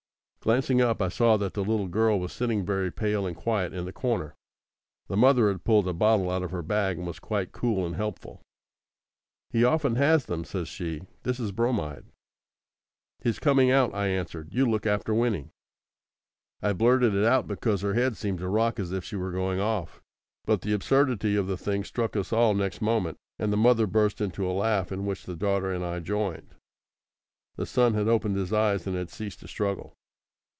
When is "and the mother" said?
23.37-23.85